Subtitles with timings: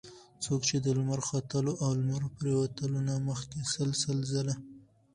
[0.43, 4.55] څوک چې د لمر ختلو او لمر پرېوتلو نه مخکي سل سل ځله